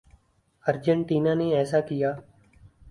Argentina 0.65 1.33
نے 1.39 1.47
ایسا 1.57 1.79
کیا۔ 1.87 2.11